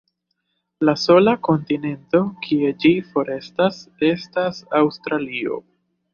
[0.87, 5.63] La sola kontinento kie ĝi forestas estas Aŭstralio.